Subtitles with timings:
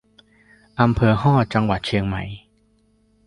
[0.81, 2.23] อำเภอฮอด จังหวัดเชียงใหม่